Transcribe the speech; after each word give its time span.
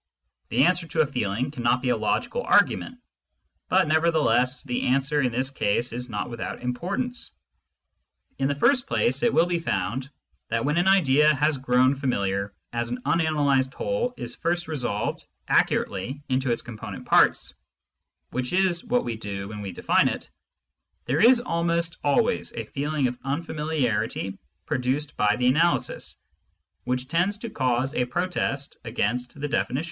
The 0.49 0.63
answer 0.65 0.87
to 0.87 1.01
a 1.01 1.05
feeling 1.05 1.51
cannot 1.51 1.83
be 1.83 1.89
a 1.89 1.95
logical 1.95 2.41
argument, 2.41 2.97
but 3.69 3.87
nevertheless 3.87 4.63
the 4.63 4.87
answer 4.87 5.21
in 5.21 5.31
this 5.31 5.51
case 5.51 5.93
is 5.93 6.09
not 6.09 6.27
without 6.27 6.63
importance. 6.63 7.29
In 8.39 8.47
the 8.47 8.55
first 8.55 8.87
place, 8.87 9.21
it 9.21 9.31
will 9.31 9.45
be 9.45 9.59
found 9.59 10.09
that 10.47 10.65
when 10.65 10.77
an 10.77 10.87
idea 10.87 11.27
which 11.27 11.37
has 11.37 11.57
grown 11.57 11.93
familiar 11.93 12.51
as 12.73 12.89
an 12.89 12.99
unanalysed 13.05 13.75
whole 13.75 14.15
is 14.17 14.33
first 14.33 14.67
resolved 14.67 15.23
accurately 15.47 16.23
into 16.29 16.51
its 16.51 16.63
component 16.63 17.05
parts— 17.05 17.53
which 18.31 18.53
is 18.53 18.83
what 18.83 19.05
we 19.05 19.17
do 19.17 19.49
when 19.49 19.61
we 19.61 19.71
define 19.71 20.07
it— 20.07 20.31
there 21.05 21.19
is 21.19 21.39
almost 21.39 21.97
always 22.03 22.51
a 22.53 22.65
feeling 22.65 23.05
of 23.05 23.19
unfamiliarity 23.23 24.39
produced 24.65 25.15
by 25.15 25.35
the 25.35 25.45
analysis, 25.45 26.17
which 26.85 27.07
tends 27.07 27.37
to 27.37 27.51
cause 27.51 27.93
a 27.93 28.05
protest 28.05 28.77
against 28.83 29.39
the 29.39 29.47
definition. 29.47 29.79